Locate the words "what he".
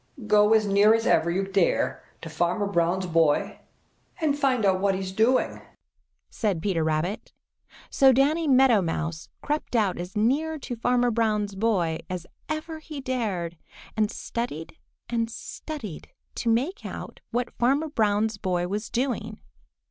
4.81-5.01